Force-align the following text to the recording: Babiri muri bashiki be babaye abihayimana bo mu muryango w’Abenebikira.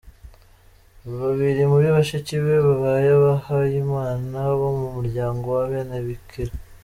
Babiri 1.19 1.61
muri 1.71 1.87
bashiki 1.95 2.35
be 2.43 2.55
babaye 2.65 3.09
abihayimana 3.17 4.37
bo 4.59 4.69
mu 4.77 4.87
muryango 4.95 5.45
w’Abenebikira. 5.57 6.53